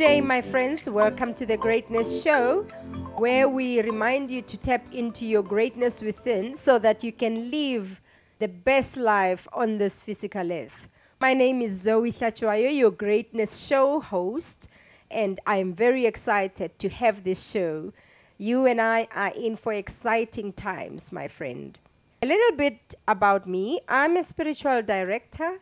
Day, 0.00 0.22
my 0.22 0.40
friends. 0.40 0.88
Welcome 0.88 1.34
to 1.34 1.44
the 1.44 1.58
Greatness 1.58 2.22
Show, 2.22 2.62
where 3.16 3.50
we 3.50 3.82
remind 3.82 4.30
you 4.30 4.40
to 4.40 4.56
tap 4.56 4.94
into 4.94 5.26
your 5.26 5.42
greatness 5.42 6.00
within 6.00 6.54
so 6.54 6.78
that 6.78 7.04
you 7.04 7.12
can 7.12 7.50
live 7.50 8.00
the 8.38 8.48
best 8.48 8.96
life 8.96 9.46
on 9.52 9.76
this 9.76 10.02
physical 10.02 10.50
earth. 10.50 10.88
My 11.20 11.34
name 11.34 11.60
is 11.60 11.82
Zoe 11.82 12.12
Tlachuayo, 12.12 12.74
your 12.74 12.90
Greatness 12.90 13.66
Show 13.66 14.00
host, 14.00 14.68
and 15.10 15.38
I 15.46 15.58
am 15.58 15.74
very 15.74 16.06
excited 16.06 16.78
to 16.78 16.88
have 16.88 17.22
this 17.22 17.50
show. 17.50 17.92
You 18.38 18.64
and 18.64 18.80
I 18.80 19.06
are 19.14 19.32
in 19.36 19.54
for 19.54 19.74
exciting 19.74 20.54
times, 20.54 21.12
my 21.12 21.28
friend. 21.28 21.78
A 22.22 22.26
little 22.26 22.56
bit 22.56 22.94
about 23.06 23.46
me 23.46 23.80
I'm 23.86 24.16
a 24.16 24.22
spiritual 24.22 24.80
director. 24.80 25.58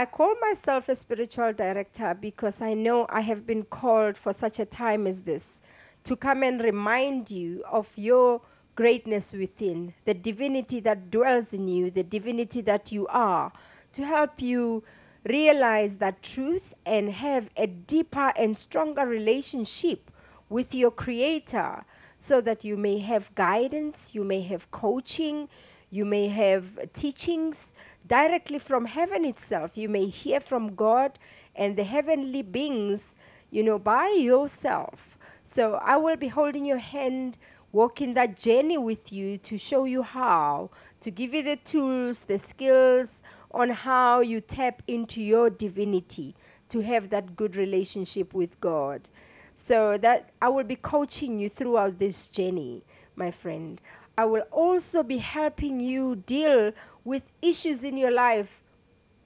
I 0.00 0.06
call 0.06 0.36
myself 0.40 0.88
a 0.88 0.94
spiritual 0.94 1.52
director 1.52 2.14
because 2.14 2.62
I 2.62 2.74
know 2.74 3.08
I 3.10 3.22
have 3.22 3.44
been 3.44 3.64
called 3.64 4.16
for 4.16 4.32
such 4.32 4.60
a 4.60 4.64
time 4.64 5.08
as 5.08 5.22
this 5.22 5.60
to 6.04 6.14
come 6.14 6.44
and 6.44 6.62
remind 6.62 7.32
you 7.32 7.64
of 7.68 7.90
your 7.96 8.40
greatness 8.76 9.32
within, 9.32 9.94
the 10.04 10.14
divinity 10.14 10.78
that 10.78 11.10
dwells 11.10 11.52
in 11.52 11.66
you, 11.66 11.90
the 11.90 12.04
divinity 12.04 12.60
that 12.60 12.92
you 12.92 13.08
are, 13.08 13.52
to 13.90 14.04
help 14.04 14.40
you 14.40 14.84
realize 15.24 15.96
that 15.96 16.22
truth 16.22 16.74
and 16.86 17.10
have 17.10 17.50
a 17.56 17.66
deeper 17.66 18.32
and 18.36 18.56
stronger 18.56 19.04
relationship 19.04 20.12
with 20.48 20.74
your 20.74 20.90
creator 20.90 21.84
so 22.18 22.40
that 22.40 22.64
you 22.64 22.76
may 22.76 22.98
have 22.98 23.34
guidance, 23.34 24.14
you 24.14 24.24
may 24.24 24.40
have 24.42 24.70
coaching, 24.70 25.48
you 25.90 26.04
may 26.04 26.28
have 26.28 26.92
teachings 26.92 27.74
directly 28.06 28.58
from 28.58 28.86
heaven 28.86 29.24
itself. 29.24 29.78
You 29.78 29.88
may 29.88 30.06
hear 30.06 30.40
from 30.40 30.74
God 30.74 31.18
and 31.56 31.76
the 31.76 31.84
heavenly 31.84 32.42
beings, 32.42 33.16
you 33.50 33.62
know, 33.62 33.78
by 33.78 34.08
yourself. 34.08 35.18
So 35.44 35.74
I 35.82 35.96
will 35.96 36.16
be 36.16 36.28
holding 36.28 36.66
your 36.66 36.78
hand, 36.78 37.38
walking 37.72 38.14
that 38.14 38.36
journey 38.36 38.76
with 38.76 39.12
you 39.12 39.38
to 39.38 39.56
show 39.56 39.84
you 39.84 40.02
how, 40.02 40.70
to 41.00 41.10
give 41.10 41.32
you 41.32 41.42
the 41.42 41.56
tools, 41.56 42.24
the 42.24 42.38
skills 42.38 43.22
on 43.50 43.70
how 43.70 44.20
you 44.20 44.40
tap 44.40 44.82
into 44.86 45.22
your 45.22 45.48
divinity 45.48 46.34
to 46.68 46.80
have 46.80 47.08
that 47.10 47.34
good 47.34 47.56
relationship 47.56 48.34
with 48.34 48.60
God. 48.60 49.08
So 49.60 49.98
that 49.98 50.30
I 50.40 50.50
will 50.50 50.62
be 50.62 50.76
coaching 50.76 51.40
you 51.40 51.48
throughout 51.48 51.98
this 51.98 52.28
journey, 52.28 52.84
my 53.16 53.32
friend. 53.32 53.80
I 54.16 54.24
will 54.24 54.44
also 54.52 55.02
be 55.02 55.16
helping 55.16 55.80
you 55.80 56.14
deal 56.14 56.70
with 57.04 57.32
issues 57.42 57.82
in 57.82 57.96
your 57.96 58.12
life 58.12 58.62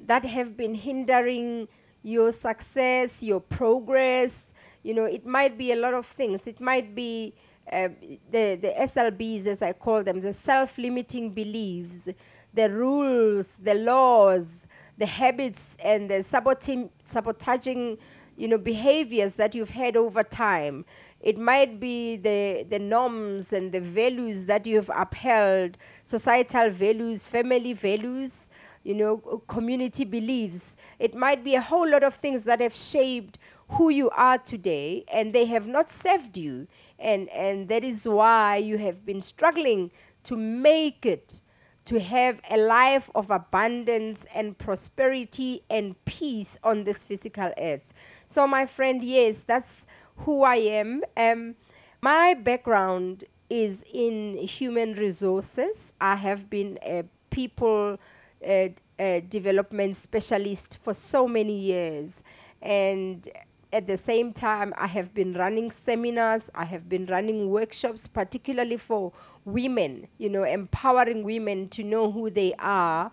that 0.00 0.24
have 0.24 0.56
been 0.56 0.76
hindering 0.76 1.68
your 2.02 2.32
success, 2.32 3.22
your 3.22 3.40
progress. 3.40 4.54
You 4.82 4.94
know, 4.94 5.04
it 5.04 5.26
might 5.26 5.58
be 5.58 5.72
a 5.72 5.76
lot 5.76 5.92
of 5.92 6.06
things. 6.06 6.46
It 6.46 6.58
might 6.58 6.94
be 6.94 7.34
uh, 7.70 7.88
the, 8.30 8.56
the 8.56 8.74
SLBs, 8.80 9.46
as 9.46 9.60
I 9.60 9.74
call 9.74 10.02
them, 10.02 10.20
the 10.20 10.32
self 10.32 10.78
limiting 10.78 11.32
beliefs, 11.32 12.08
the 12.54 12.70
rules, 12.70 13.58
the 13.58 13.74
laws, 13.74 14.66
the 14.96 15.06
habits, 15.06 15.76
and 15.84 16.10
the 16.10 16.22
saboting, 16.22 16.88
sabotaging 17.02 17.98
you 18.36 18.48
know 18.48 18.58
behaviors 18.58 19.34
that 19.36 19.54
you've 19.54 19.70
had 19.70 19.96
over 19.96 20.22
time. 20.22 20.84
It 21.20 21.38
might 21.38 21.80
be 21.80 22.16
the 22.16 22.66
the 22.68 22.78
norms 22.78 23.52
and 23.52 23.72
the 23.72 23.80
values 23.80 24.46
that 24.46 24.66
you've 24.66 24.90
upheld 24.94 25.78
societal 26.02 26.70
values 26.70 27.26
family 27.26 27.72
values 27.72 28.50
you 28.82 28.94
know 28.94 29.18
community 29.48 30.04
beliefs. 30.04 30.76
It 30.98 31.14
might 31.14 31.42
be 31.44 31.54
a 31.54 31.60
whole 31.60 31.88
lot 31.88 32.02
of 32.02 32.14
things 32.14 32.44
that 32.44 32.60
have 32.60 32.74
shaped 32.74 33.38
who 33.70 33.88
you 33.88 34.10
are 34.10 34.38
today 34.38 35.04
and 35.12 35.32
they 35.32 35.46
have 35.46 35.66
not 35.66 35.90
served 35.90 36.36
you. 36.36 36.66
And 36.98 37.28
and 37.30 37.68
that 37.68 37.84
is 37.84 38.06
why 38.06 38.56
you 38.56 38.78
have 38.78 39.04
been 39.06 39.22
struggling 39.22 39.90
to 40.24 40.36
make 40.36 41.06
it 41.06 41.40
to 41.86 42.00
have 42.00 42.40
a 42.50 42.56
life 42.56 43.10
of 43.14 43.30
abundance 43.30 44.26
and 44.34 44.56
prosperity 44.56 45.62
and 45.68 46.02
peace 46.04 46.58
on 46.64 46.84
this 46.84 47.04
physical 47.04 47.52
earth. 47.58 47.92
So, 48.26 48.46
my 48.46 48.66
friend, 48.66 49.04
yes, 49.04 49.42
that's 49.42 49.86
who 50.18 50.42
I 50.42 50.56
am. 50.56 51.02
Um, 51.16 51.56
my 52.00 52.34
background 52.34 53.24
is 53.50 53.84
in 53.92 54.36
human 54.38 54.94
resources. 54.94 55.92
I 56.00 56.16
have 56.16 56.48
been 56.48 56.78
a 56.82 57.04
people 57.30 57.98
uh, 58.46 58.68
uh, 58.98 59.20
development 59.28 59.96
specialist 59.96 60.78
for 60.82 60.94
so 60.94 61.26
many 61.28 61.56
years. 61.58 62.22
And 62.62 63.28
at 63.74 63.88
the 63.88 63.96
same 63.96 64.32
time, 64.32 64.72
I 64.78 64.86
have 64.86 65.12
been 65.12 65.32
running 65.32 65.72
seminars, 65.72 66.48
I 66.54 66.64
have 66.64 66.88
been 66.88 67.06
running 67.06 67.50
workshops, 67.50 68.06
particularly 68.06 68.76
for 68.76 69.12
women, 69.44 70.06
you 70.16 70.30
know, 70.30 70.44
empowering 70.44 71.24
women 71.24 71.68
to 71.70 71.82
know 71.82 72.12
who 72.12 72.30
they 72.30 72.54
are. 72.60 73.10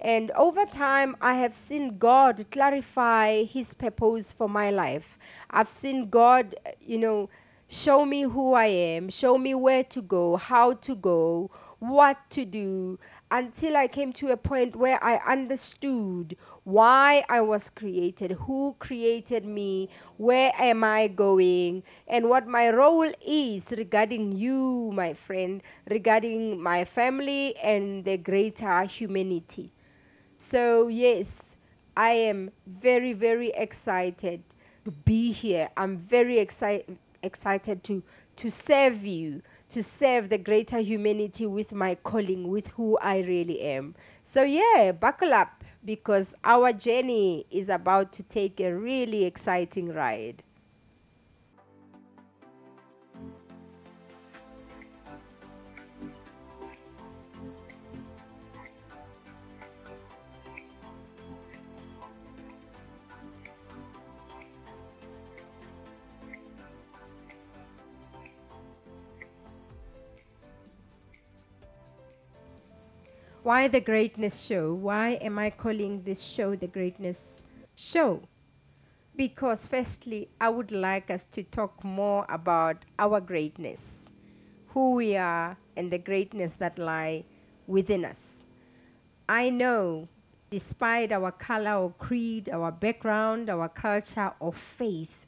And 0.00 0.30
over 0.32 0.66
time, 0.66 1.16
I 1.22 1.34
have 1.36 1.56
seen 1.56 1.96
God 1.96 2.44
clarify 2.50 3.44
His 3.44 3.72
purpose 3.72 4.32
for 4.32 4.50
my 4.50 4.70
life. 4.70 5.18
I've 5.48 5.70
seen 5.70 6.10
God, 6.10 6.54
you 6.78 6.98
know, 6.98 7.30
show 7.72 8.04
me 8.04 8.20
who 8.20 8.52
I 8.52 8.66
am, 8.66 9.08
show 9.08 9.38
me 9.38 9.54
where 9.54 9.82
to 9.84 10.02
go, 10.02 10.36
how 10.36 10.74
to 10.74 10.94
go, 10.94 11.50
what 11.78 12.18
to 12.28 12.44
do, 12.44 12.98
until 13.30 13.78
I 13.78 13.88
came 13.88 14.12
to 14.14 14.28
a 14.28 14.36
point 14.36 14.76
where 14.76 15.02
I 15.02 15.16
understood 15.26 16.36
why 16.64 17.24
I 17.30 17.40
was 17.40 17.70
created, 17.70 18.32
who 18.32 18.76
created 18.78 19.46
me, 19.46 19.88
where 20.18 20.52
am 20.58 20.84
I 20.84 21.08
going, 21.08 21.82
and 22.06 22.28
what 22.28 22.46
my 22.46 22.68
role 22.68 23.10
is 23.26 23.72
regarding 23.74 24.32
you, 24.32 24.90
my 24.92 25.14
friend, 25.14 25.62
regarding 25.88 26.62
my 26.62 26.84
family 26.84 27.56
and 27.56 28.04
the 28.04 28.18
greater 28.18 28.82
humanity. 28.82 29.72
So, 30.36 30.88
yes, 30.88 31.56
I 31.96 32.10
am 32.10 32.50
very, 32.66 33.14
very 33.14 33.48
excited 33.48 34.42
to 34.84 34.90
be 34.90 35.32
here. 35.32 35.70
I'm 35.74 35.96
very 35.96 36.38
excited 36.38 36.98
excited 37.22 37.82
to 37.84 38.02
to 38.36 38.50
serve 38.50 39.04
you 39.04 39.42
to 39.68 39.82
serve 39.82 40.28
the 40.28 40.38
greater 40.38 40.78
humanity 40.78 41.46
with 41.46 41.72
my 41.72 41.94
calling 41.94 42.48
with 42.48 42.68
who 42.68 42.98
i 42.98 43.18
really 43.18 43.60
am. 43.60 43.94
So 44.24 44.42
yeah 44.42 44.92
buckle 44.92 45.32
up 45.32 45.64
because 45.84 46.34
our 46.44 46.72
journey 46.72 47.46
is 47.50 47.68
about 47.68 48.12
to 48.14 48.22
take 48.22 48.60
a 48.60 48.74
really 48.74 49.24
exciting 49.24 49.92
ride 49.92 50.42
Why 73.42 73.66
the 73.66 73.80
Greatness 73.80 74.46
Show? 74.46 74.72
Why 74.72 75.14
am 75.20 75.36
I 75.36 75.50
calling 75.50 76.04
this 76.04 76.22
show 76.22 76.54
the 76.54 76.68
Greatness 76.68 77.42
Show? 77.74 78.22
Because, 79.16 79.66
firstly, 79.66 80.28
I 80.40 80.48
would 80.48 80.70
like 80.70 81.10
us 81.10 81.24
to 81.32 81.42
talk 81.42 81.82
more 81.82 82.24
about 82.28 82.84
our 83.00 83.20
greatness, 83.20 84.08
who 84.68 84.92
we 84.94 85.16
are, 85.16 85.56
and 85.76 85.90
the 85.90 85.98
greatness 85.98 86.52
that 86.54 86.78
lie 86.78 87.24
within 87.66 88.04
us. 88.04 88.44
I 89.28 89.50
know, 89.50 90.06
despite 90.48 91.10
our 91.10 91.32
color 91.32 91.74
or 91.82 91.90
creed, 91.98 92.48
our 92.48 92.70
background, 92.70 93.50
our 93.50 93.68
culture 93.68 94.32
or 94.38 94.52
faith, 94.52 95.26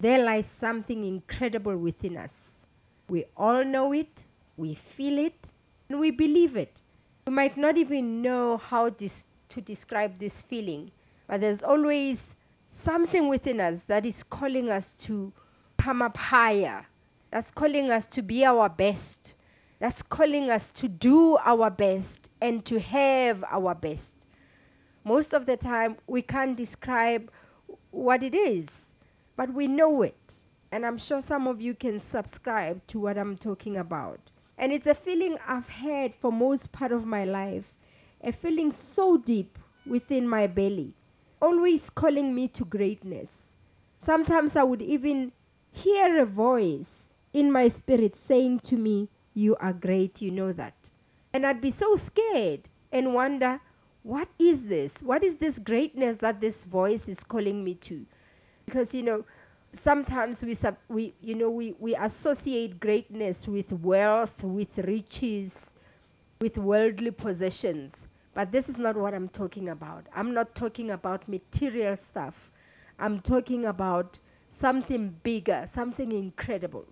there 0.00 0.24
lies 0.24 0.46
something 0.46 1.04
incredible 1.04 1.76
within 1.76 2.16
us. 2.16 2.66
We 3.08 3.26
all 3.36 3.62
know 3.64 3.92
it, 3.92 4.24
we 4.56 4.74
feel 4.74 5.18
it, 5.18 5.50
and 5.88 6.00
we 6.00 6.10
believe 6.10 6.56
it. 6.56 6.80
We 7.26 7.32
might 7.32 7.56
not 7.56 7.78
even 7.78 8.20
know 8.22 8.58
how 8.58 8.90
dis- 8.90 9.26
to 9.48 9.60
describe 9.60 10.18
this 10.18 10.42
feeling, 10.42 10.90
but 11.26 11.40
there's 11.40 11.62
always 11.62 12.36
something 12.68 13.28
within 13.28 13.60
us 13.60 13.84
that 13.84 14.04
is 14.04 14.22
calling 14.22 14.68
us 14.68 14.94
to 14.96 15.32
come 15.78 16.02
up 16.02 16.16
higher, 16.16 16.86
that's 17.30 17.50
calling 17.50 17.90
us 17.90 18.06
to 18.08 18.22
be 18.22 18.44
our 18.44 18.68
best, 18.68 19.34
that's 19.78 20.02
calling 20.02 20.50
us 20.50 20.68
to 20.70 20.88
do 20.88 21.36
our 21.44 21.70
best 21.70 22.30
and 22.40 22.64
to 22.64 22.78
have 22.78 23.44
our 23.50 23.74
best. 23.74 24.26
Most 25.04 25.34
of 25.34 25.46
the 25.46 25.56
time, 25.56 25.96
we 26.06 26.22
can't 26.22 26.56
describe 26.56 27.30
what 27.90 28.22
it 28.22 28.34
is, 28.34 28.96
but 29.36 29.52
we 29.52 29.66
know 29.66 30.02
it. 30.02 30.40
And 30.72 30.84
I'm 30.84 30.98
sure 30.98 31.20
some 31.20 31.46
of 31.46 31.60
you 31.60 31.74
can 31.74 32.00
subscribe 32.00 32.86
to 32.88 32.98
what 32.98 33.16
I'm 33.16 33.36
talking 33.36 33.76
about. 33.76 34.30
And 34.56 34.72
it's 34.72 34.86
a 34.86 34.94
feeling 34.94 35.36
I've 35.46 35.68
had 35.68 36.14
for 36.14 36.30
most 36.32 36.72
part 36.72 36.92
of 36.92 37.04
my 37.04 37.24
life, 37.24 37.74
a 38.22 38.32
feeling 38.32 38.70
so 38.72 39.16
deep 39.16 39.58
within 39.86 40.28
my 40.28 40.46
belly. 40.46 40.94
always 41.42 41.90
calling 41.90 42.34
me 42.34 42.48
to 42.48 42.64
greatness. 42.64 43.54
Sometimes 43.98 44.56
I 44.56 44.62
would 44.62 44.80
even 44.80 45.32
hear 45.70 46.18
a 46.18 46.24
voice 46.24 47.14
in 47.34 47.52
my 47.52 47.68
spirit 47.68 48.16
saying 48.16 48.60
to 48.60 48.76
me, 48.76 49.08
You 49.34 49.56
are 49.56 49.72
great, 49.74 50.22
you 50.22 50.30
know 50.30 50.52
that. 50.52 50.88
And 51.34 51.44
I'd 51.46 51.60
be 51.60 51.70
so 51.70 51.96
scared 51.96 52.60
and 52.92 53.12
wonder, 53.12 53.60
What 54.02 54.28
is 54.38 54.66
this? 54.66 55.02
What 55.02 55.22
is 55.22 55.36
this 55.36 55.58
greatness 55.58 56.18
that 56.18 56.40
this 56.40 56.64
voice 56.64 57.08
is 57.08 57.22
calling 57.24 57.62
me 57.62 57.74
to? 57.74 58.06
Because, 58.64 58.94
you 58.94 59.02
know, 59.02 59.24
sometimes 59.74 60.42
we, 60.42 60.54
sub, 60.54 60.76
we 60.88 61.14
you 61.20 61.34
know, 61.34 61.50
we, 61.50 61.74
we 61.78 61.94
associate 61.96 62.80
greatness 62.80 63.46
with 63.46 63.72
wealth, 63.72 64.42
with 64.42 64.78
riches, 64.78 65.74
with 66.40 66.56
worldly 66.58 67.10
possessions. 67.10 68.08
But 68.32 68.50
this 68.50 68.68
is 68.68 68.78
not 68.78 68.96
what 68.96 69.14
I'm 69.14 69.28
talking 69.28 69.68
about. 69.68 70.06
I'm 70.14 70.34
not 70.34 70.54
talking 70.54 70.90
about 70.90 71.28
material 71.28 71.96
stuff. 71.96 72.50
I'm 72.98 73.20
talking 73.20 73.66
about 73.66 74.18
something 74.48 75.16
bigger, 75.22 75.64
something 75.66 76.12
incredible. 76.12 76.86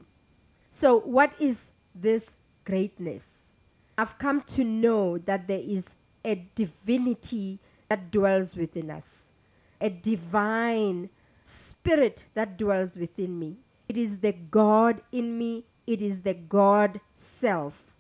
So, 0.70 1.00
what 1.00 1.34
is 1.40 1.72
this 1.94 2.36
greatness? 2.64 3.52
I've 3.98 4.18
come 4.18 4.42
to 4.42 4.64
know 4.64 5.18
that 5.18 5.46
there 5.46 5.60
is 5.62 5.94
a 6.24 6.46
divinity 6.54 7.58
that 7.88 8.10
dwells 8.10 8.56
within 8.56 8.90
us, 8.90 9.32
a 9.80 9.90
divine 9.90 11.10
spirit 11.44 12.24
that 12.34 12.56
dwells 12.56 12.96
within 12.96 13.38
me. 13.38 13.56
It 13.88 13.98
is 13.98 14.18
the 14.18 14.32
God 14.32 15.02
in 15.10 15.38
me, 15.38 15.64
it 15.86 16.00
is 16.00 16.22
the 16.22 16.34
God 16.34 17.00
self 17.14 17.92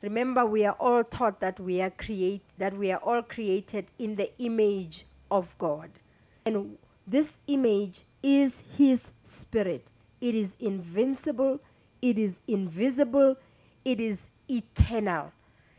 Remember, 0.00 0.46
we 0.46 0.64
are 0.64 0.76
all 0.78 1.02
taught 1.02 1.40
that 1.40 1.58
we 1.58 1.80
are 1.80 1.90
create 1.90 2.42
that 2.58 2.74
we 2.74 2.92
are 2.92 3.00
all 3.00 3.22
created 3.22 3.86
in 3.98 4.14
the 4.14 4.30
image 4.38 5.06
of 5.30 5.56
God. 5.58 5.90
And 6.46 6.78
this 7.06 7.40
image 7.48 8.04
is 8.22 8.62
his 8.76 9.12
spirit. 9.24 9.90
It 10.20 10.34
is 10.34 10.56
invincible, 10.60 11.60
it 12.00 12.18
is 12.18 12.40
invisible, 12.46 13.36
it 13.84 14.00
is 14.00 14.28
eternal, 14.48 15.32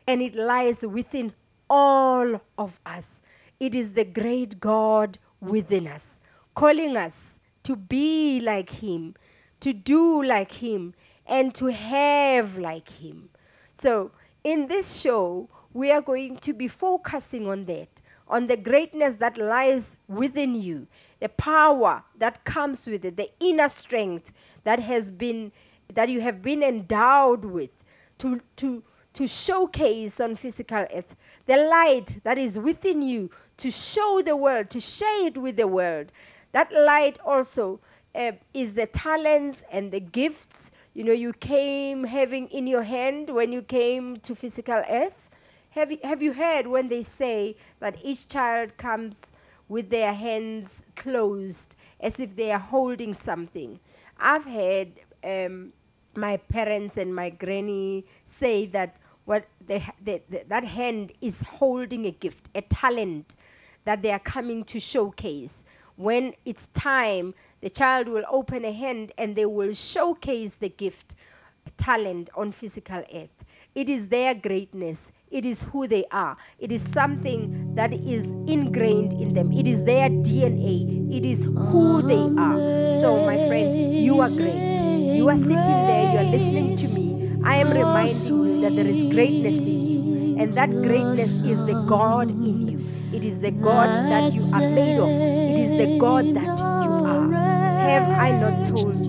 and 0.07 0.21
it 0.21 0.36
lies 0.36 0.86
within 0.86 1.33
all 1.69 2.42
of 2.57 2.80
us. 2.86 3.21
It 3.60 3.74
is 3.74 3.94
the 3.94 4.06
great 4.06 4.60
God 4.60 5.18
within 5.39 5.88
us, 5.88 6.19
calling 6.60 6.98
us 6.98 7.40
to 7.64 7.74
be 7.78 8.42
like 8.42 8.70
him, 8.70 9.16
to 9.62 9.72
do 9.72 10.22
like 10.22 10.52
him, 10.52 10.94
and 11.26 11.56
to 11.56 11.68
have 11.68 12.58
like 12.58 12.90
him. 12.90 13.30
So, 13.74 14.12
in 14.44 14.68
this 14.68 15.00
show, 15.00 15.48
we 15.72 15.90
are 15.90 16.02
going 16.02 16.36
to 16.40 16.52
be 16.52 16.68
focusing 16.68 17.48
on 17.48 17.64
that, 17.66 18.02
on 18.28 18.48
the 18.48 18.58
greatness 18.58 19.16
that 19.16 19.38
lies 19.38 19.96
within 20.10 20.54
you, 20.54 20.88
the 21.22 21.30
power 21.30 22.04
that 22.18 22.44
comes 22.44 22.86
with 22.88 23.06
it, 23.06 23.16
the 23.16 23.30
inner 23.40 23.70
strength 23.70 24.60
that 24.66 24.82
has 24.82 25.12
been 25.12 25.54
that 25.94 26.10
you 26.10 26.20
have 26.20 26.42
been 26.42 26.62
endowed 26.62 27.46
with 27.46 27.86
to 28.18 28.42
to 28.58 28.84
to 29.14 29.28
showcase 29.28 30.20
on 30.20 30.36
physical 30.36 30.86
earth, 30.94 31.16
the 31.46 31.58
light 31.58 32.20
that 32.24 32.38
is 32.38 32.60
within 32.60 33.02
you 33.02 33.30
to 33.58 33.72
show 33.72 34.22
the 34.24 34.36
world, 34.36 34.70
to 34.70 34.80
share 34.80 35.28
it 35.28 35.38
with 35.38 35.58
the 35.58 35.68
world. 35.68 36.12
That 36.51 36.72
light 36.72 37.19
also 37.25 37.80
uh, 38.16 38.34
is 38.54 38.74
the 38.74 38.88
talents 38.88 39.63
and 39.72 39.92
the 39.92 40.00
gifts. 40.00 40.72
You 40.94 41.04
know 41.04 41.13
you 41.13 41.34
came 41.34 42.06
having 42.06 42.48
in 42.48 42.68
your 42.68 42.84
hand 42.84 43.30
when 43.30 43.51
you 43.51 43.62
came 43.62 44.18
to 44.18 44.36
physical 44.36 44.84
earth. 44.90 45.30
Have 45.72 45.92
you, 45.92 46.00
have 46.04 46.22
you 46.24 46.34
heard 46.34 46.68
when 46.68 46.90
they 46.90 47.04
say 47.04 47.56
that 47.80 47.98
each 48.04 48.28
child 48.28 48.75
comes 48.78 49.31
with 49.68 49.92
their 49.92 50.13
hands 50.13 50.84
closed 50.96 51.75
as 52.00 52.19
if 52.19 52.36
they 52.36 52.52
are 52.52 52.60
holding 52.60 53.13
something? 53.13 53.80
I've 54.19 54.45
heard 54.45 54.94
um, 55.24 55.74
my 56.16 56.38
parents 56.38 56.98
and 56.98 57.16
my 57.16 57.30
granny 57.30 58.06
say 58.25 58.66
that 58.68 58.98
what 59.25 59.45
they, 59.66 59.86
they, 60.04 60.24
they, 60.28 60.44
that 60.48 60.63
hand 60.63 61.12
is 61.22 61.44
holding 61.44 62.06
a 62.06 62.12
gift 62.12 62.50
a 62.56 62.62
talent 62.62 63.36
that 63.86 64.02
they 64.02 64.12
are 64.12 64.19
coming 64.19 64.63
to 64.63 64.80
showcase 64.80 65.63
when 66.00 66.34
it's 66.46 66.68
time, 66.68 67.34
the 67.60 67.69
child 67.69 68.07
will 68.07 68.24
open 68.31 68.63
a 68.63 68.72
hand 68.72 69.12
and 69.18 69.36
they 69.36 69.46
will 69.46 69.74
showcase 69.74 70.56
the 70.56 70.69
gift, 70.69 71.13
talent 71.75 72.30
on 72.36 72.54
physical 72.54 73.04
earth. 73.13 73.44
It 73.75 73.90
is 73.90 74.07
their 74.07 74.34
greatness. 74.34 75.12
It 75.30 75.46
is 75.46 75.63
who 75.63 75.88
they 75.88 76.06
are. 76.10 76.38
It 76.57 76.72
is 76.72 76.81
something 76.81 77.75
that 77.75 77.94
is 77.94 78.31
ingrained 78.48 79.12
in 79.12 79.34
them. 79.34 79.51
It 79.51 79.68
is 79.68 79.84
their 79.84 80.10
DNA. 80.10 81.13
It 81.13 81.25
is 81.25 81.44
who 81.44 82.02
they 82.02 82.42
are. 82.42 82.95
So, 82.95 83.25
my 83.25 83.36
friend, 83.50 83.94
you 83.94 84.22
are 84.22 84.30
great. 84.30 84.80
You 85.18 85.28
are 85.28 85.38
sitting 85.38 85.57
there, 85.57 86.13
you 86.13 86.19
are 86.19 86.31
listening 86.31 86.78
to 86.78 86.88
me. 86.98 87.44
I 87.44 87.57
am 87.57 87.72
reminding 87.72 88.25
you 88.25 88.62
that 88.62 88.74
there 88.74 88.88
is 88.88 89.13
greatness 89.13 89.57
in 89.57 89.81
you, 89.81 90.38
and 90.40 90.54
that 90.54 90.72
greatness 90.72 91.42
is 91.42 91.66
the 91.66 91.74
God 91.90 92.31
in 92.31 92.68
you. 92.69 92.79
It 93.19 93.25
is 93.25 93.42
the 93.42 93.51
God 93.51 93.89
that 94.10 94.33
you 94.33 94.42
are 94.54 94.69
made 94.69 94.98
of. 94.98 95.10
It 95.10 95.60
is 95.60 95.71
the 95.71 95.98
God 96.00 96.33
that 96.36 96.57
you 96.57 96.63
are. 96.63 97.33
Have 97.33 98.07
I 98.18 98.31
not 98.31 98.66
told 98.66 99.06
you 99.06 99.09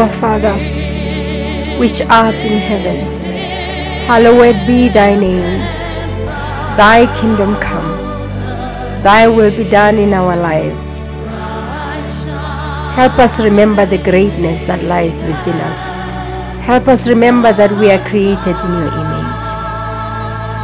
Our 0.00 0.08
Father, 0.08 0.54
which 1.78 2.00
art 2.08 2.42
in 2.46 2.56
heaven, 2.56 2.96
hallowed 4.06 4.66
be 4.66 4.88
thy 4.88 5.14
name. 5.14 5.60
Thy 6.78 7.04
kingdom 7.20 7.54
come, 7.56 7.98
thy 9.02 9.28
will 9.28 9.54
be 9.54 9.68
done 9.68 9.98
in 9.98 10.14
our 10.14 10.36
lives. 10.36 11.12
Help 12.96 13.18
us 13.18 13.40
remember 13.40 13.84
the 13.84 13.98
greatness 13.98 14.62
that 14.62 14.82
lies 14.84 15.22
within 15.22 15.60
us. 15.68 15.96
Help 16.64 16.88
us 16.88 17.06
remember 17.06 17.52
that 17.52 17.70
we 17.72 17.90
are 17.90 18.02
created 18.08 18.56
in 18.56 18.72
your 18.80 18.92
image. 19.04 19.48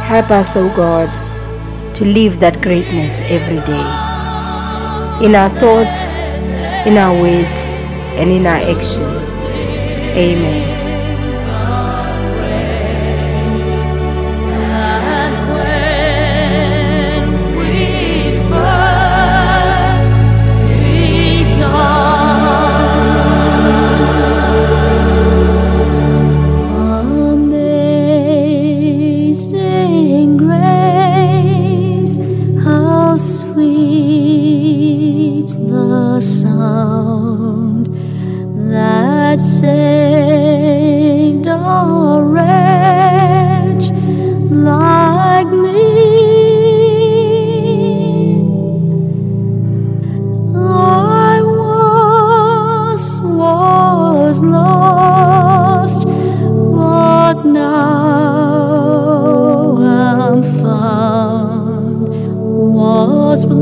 Help 0.09 0.31
us, 0.31 0.57
O 0.57 0.67
God, 0.75 1.13
to 1.93 2.05
live 2.05 2.39
that 2.39 2.59
greatness 2.63 3.21
every 3.29 3.61
day. 3.69 3.85
In 5.23 5.35
our 5.35 5.49
thoughts, 5.49 6.09
in 6.87 6.97
our 6.97 7.13
words, 7.21 7.77
and 8.17 8.31
in 8.31 8.45
our 8.45 8.57
actions. 8.57 9.51
Amen. 10.17 10.86